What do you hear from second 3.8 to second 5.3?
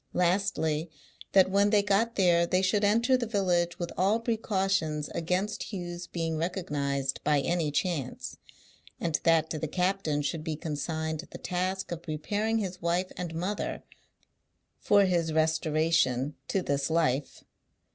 all precautions